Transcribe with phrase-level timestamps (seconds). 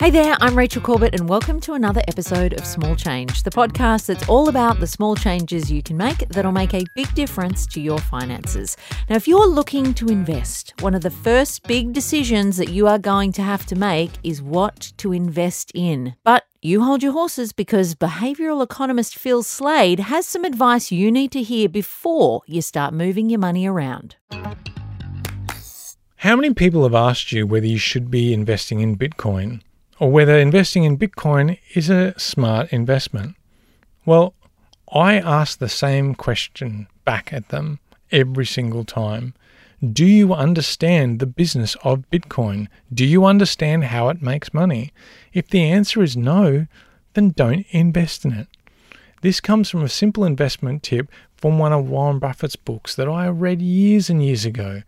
[0.00, 4.06] Hey there, I'm Rachel Corbett, and welcome to another episode of Small Change, the podcast
[4.06, 7.82] that's all about the small changes you can make that'll make a big difference to
[7.82, 8.78] your finances.
[9.10, 12.98] Now, if you're looking to invest, one of the first big decisions that you are
[12.98, 16.16] going to have to make is what to invest in.
[16.24, 21.30] But you hold your horses because behavioral economist Phil Slade has some advice you need
[21.32, 24.16] to hear before you start moving your money around.
[26.16, 29.60] How many people have asked you whether you should be investing in Bitcoin?
[30.00, 33.36] Or whether investing in Bitcoin is a smart investment?
[34.04, 34.34] Well,
[34.92, 37.78] I ask the same question back at them
[38.10, 39.34] every single time.
[39.92, 42.68] Do you understand the business of Bitcoin?
[42.92, 44.92] Do you understand how it makes money?
[45.32, 46.66] If the answer is no,
[47.14, 48.48] then don't invest in it.
[49.22, 53.28] This comes from a simple investment tip from one of Warren Buffett's books that I
[53.28, 54.82] read years and years ago.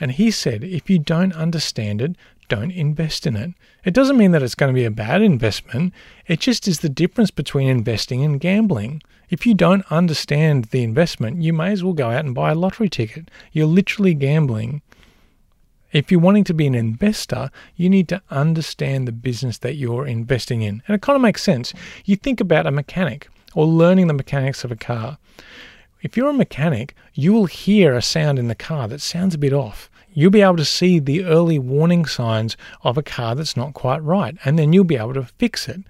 [0.00, 2.16] And he said, if you don't understand it,
[2.48, 3.52] don't invest in it.
[3.84, 5.92] It doesn't mean that it's going to be a bad investment.
[6.26, 9.02] It just is the difference between investing and gambling.
[9.30, 12.54] If you don't understand the investment, you may as well go out and buy a
[12.54, 13.30] lottery ticket.
[13.52, 14.82] You're literally gambling.
[15.92, 20.06] If you're wanting to be an investor, you need to understand the business that you're
[20.06, 20.82] investing in.
[20.86, 21.72] And it kind of makes sense.
[22.04, 25.18] You think about a mechanic or learning the mechanics of a car.
[26.02, 29.38] If you're a mechanic, you will hear a sound in the car that sounds a
[29.38, 33.56] bit off you'll be able to see the early warning signs of a car that's
[33.56, 35.80] not quite right, and then you'll be able to fix it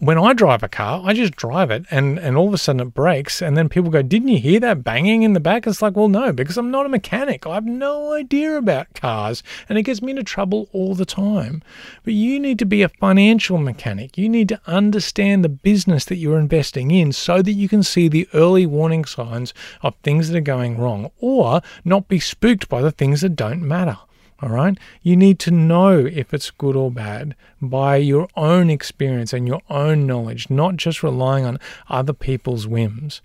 [0.00, 2.80] when I drive a car, I just drive it and, and all of a sudden
[2.80, 3.42] it breaks.
[3.42, 5.66] And then people go, Didn't you hear that banging in the back?
[5.66, 7.46] It's like, Well, no, because I'm not a mechanic.
[7.46, 11.62] I have no idea about cars and it gets me into trouble all the time.
[12.02, 14.16] But you need to be a financial mechanic.
[14.16, 18.08] You need to understand the business that you're investing in so that you can see
[18.08, 22.80] the early warning signs of things that are going wrong or not be spooked by
[22.80, 23.98] the things that don't matter.
[24.42, 24.78] All right.
[25.02, 29.60] You need to know if it's good or bad by your own experience and your
[29.68, 31.58] own knowledge, not just relying on
[31.90, 33.20] other people's whims.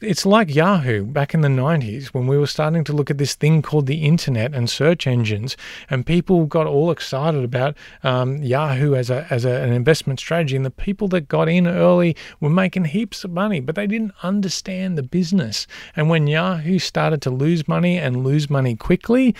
[0.00, 3.34] It's like Yahoo back in the 90s when we were starting to look at this
[3.34, 5.58] thing called the internet and search engines,
[5.90, 10.56] and people got all excited about um, Yahoo as, a, as a, an investment strategy.
[10.56, 14.14] And the people that got in early were making heaps of money, but they didn't
[14.22, 15.66] understand the business.
[15.94, 19.34] And when Yahoo started to lose money and lose money quickly,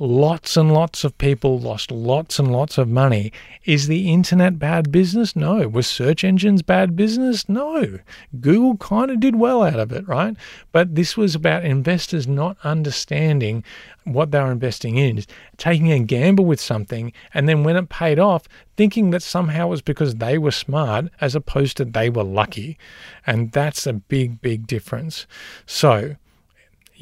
[0.00, 3.30] lots and lots of people lost lots and lots of money.
[3.64, 5.36] Is the internet bad business?
[5.36, 5.68] No.
[5.68, 7.48] Was search engines bad business?
[7.48, 7.98] No.
[8.40, 10.34] Google kind of did well out of it, right?
[10.72, 13.62] But this was about investors not understanding
[14.04, 15.22] what they were investing in,
[15.58, 19.70] taking a gamble with something, and then when it paid off, thinking that somehow it
[19.70, 22.78] was because they were smart as opposed to they were lucky.
[23.26, 25.26] And that's a big, big difference.
[25.66, 26.16] So,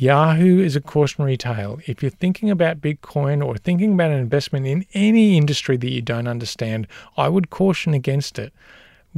[0.00, 1.80] Yahoo is a cautionary tale.
[1.88, 6.00] If you're thinking about Bitcoin or thinking about an investment in any industry that you
[6.02, 6.86] don't understand,
[7.16, 8.52] I would caution against it.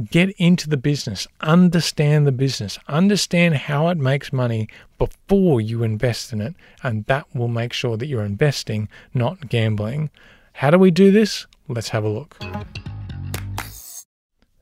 [0.09, 6.33] Get into the business, understand the business, understand how it makes money before you invest
[6.33, 10.09] in it, and that will make sure that you're investing, not gambling.
[10.53, 11.45] How do we do this?
[11.67, 12.39] Let's have a look.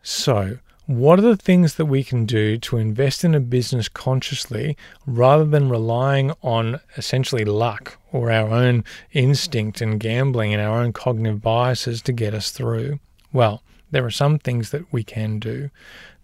[0.02, 0.58] So,
[0.90, 5.46] what are the things that we can do to invest in a business consciously rather
[5.46, 11.44] than relying on essentially luck or our own instinct and gambling and our own cognitive
[11.44, 13.00] biases to get us through?
[13.32, 13.62] Well,
[13.92, 15.70] there are some things that we can do.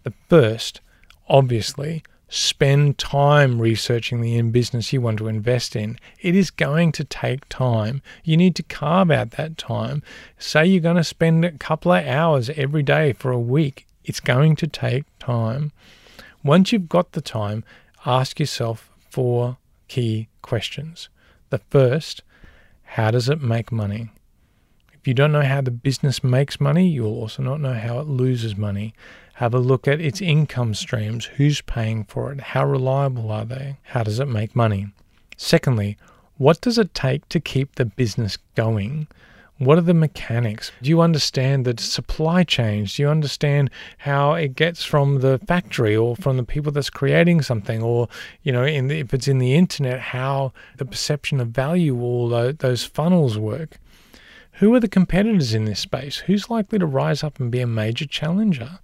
[0.02, 0.80] The first,
[1.28, 5.96] obviously, spend time researching the in business you want to invest in.
[6.20, 8.02] It is going to take time.
[8.24, 10.02] You need to carve out that time.
[10.38, 13.86] Say you're going to spend a couple of hours every day for a week.
[14.06, 15.72] It's going to take time.
[16.44, 17.64] Once you've got the time,
[18.06, 19.58] ask yourself four
[19.88, 21.08] key questions.
[21.50, 22.22] The first,
[22.84, 24.10] how does it make money?
[24.92, 28.06] If you don't know how the business makes money, you'll also not know how it
[28.06, 28.94] loses money.
[29.34, 31.24] Have a look at its income streams.
[31.24, 32.40] Who's paying for it?
[32.40, 33.76] How reliable are they?
[33.82, 34.88] How does it make money?
[35.36, 35.96] Secondly,
[36.38, 39.08] what does it take to keep the business going?
[39.58, 40.70] What are the mechanics?
[40.82, 42.96] Do you understand the supply chains?
[42.96, 47.40] Do you understand how it gets from the factory or from the people that's creating
[47.40, 47.82] something?
[47.82, 48.08] Or,
[48.42, 52.84] you know, the, if it's in the internet, how the perception of value, all those
[52.84, 53.78] funnels work?
[54.58, 56.18] Who are the competitors in this space?
[56.18, 58.78] Who's likely to rise up and be a major challenger?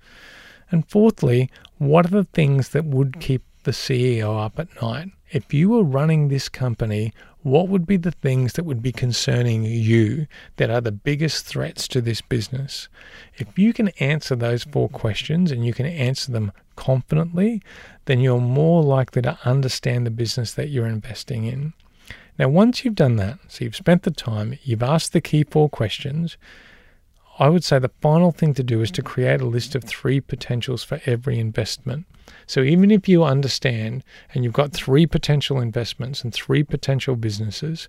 [0.70, 5.08] And fourthly, what are the things that would keep the CEO up at night?
[5.30, 9.64] If you were running this company, what would be the things that would be concerning
[9.64, 12.88] you that are the biggest threats to this business?
[13.36, 17.62] If you can answer those four questions and you can answer them confidently,
[18.04, 21.72] then you're more likely to understand the business that you're investing in.
[22.38, 25.68] Now, once you've done that, so you've spent the time, you've asked the key four
[25.68, 26.36] questions,
[27.38, 30.20] I would say the final thing to do is to create a list of three
[30.20, 32.06] potentials for every investment.
[32.46, 37.88] So even if you understand and you've got three potential investments and three potential businesses,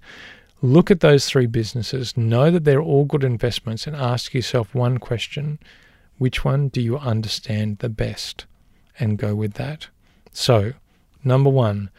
[0.61, 4.97] look at those three businesses, know that they're all good investments, and ask yourself one
[4.97, 5.59] question
[6.17, 8.45] which one do you understand the best?
[8.99, 9.87] And go with that.
[10.31, 10.73] So,
[11.23, 11.89] number one,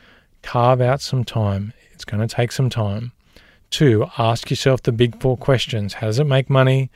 [0.43, 1.73] carve out some time.
[1.93, 3.13] It's going to take some time.
[3.71, 6.91] Two, ask yourself the big four questions How does it make money?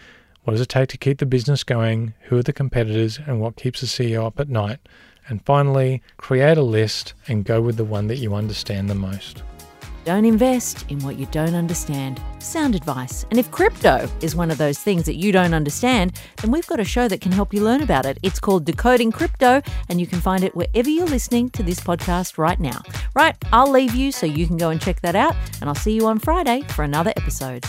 [0.49, 2.15] What does it take to keep the business going?
[2.23, 3.19] Who are the competitors?
[3.27, 4.79] And what keeps the CEO up at night?
[5.29, 9.43] And finally, create a list and go with the one that you understand the most.
[10.07, 12.19] Don't invest in what you don't understand.
[12.39, 13.27] Sound advice.
[13.29, 16.81] And if crypto is one of those things that you don't understand, then we've got
[16.81, 18.17] a show that can help you learn about it.
[18.23, 19.61] It's called Decoding Crypto,
[19.91, 22.81] and you can find it wherever you're listening to this podcast right now.
[23.15, 25.93] Right, I'll leave you so you can go and check that out, and I'll see
[25.93, 27.67] you on Friday for another episode.